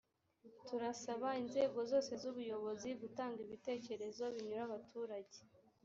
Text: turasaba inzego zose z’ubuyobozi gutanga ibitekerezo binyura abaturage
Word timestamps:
turasaba 0.67 1.29
inzego 1.41 1.79
zose 1.91 2.11
z’ubuyobozi 2.21 2.89
gutanga 3.01 3.39
ibitekerezo 3.47 4.23
binyura 4.33 4.61
abaturage 4.69 5.39